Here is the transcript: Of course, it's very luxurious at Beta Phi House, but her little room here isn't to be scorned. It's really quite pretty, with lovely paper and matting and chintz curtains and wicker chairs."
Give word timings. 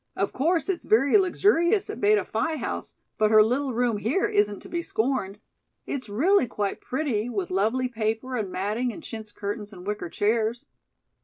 Of 0.15 0.33
course, 0.33 0.67
it's 0.67 0.83
very 0.83 1.15
luxurious 1.19 1.87
at 1.87 2.01
Beta 2.01 2.25
Phi 2.25 2.55
House, 2.55 2.95
but 3.19 3.29
her 3.29 3.43
little 3.43 3.71
room 3.71 3.97
here 3.97 4.25
isn't 4.25 4.59
to 4.61 4.67
be 4.67 4.81
scorned. 4.81 5.39
It's 5.85 6.09
really 6.09 6.47
quite 6.47 6.81
pretty, 6.81 7.29
with 7.29 7.51
lovely 7.51 7.87
paper 7.87 8.35
and 8.35 8.51
matting 8.51 8.91
and 8.91 9.03
chintz 9.03 9.31
curtains 9.31 9.71
and 9.71 9.85
wicker 9.85 10.09
chairs." 10.09 10.65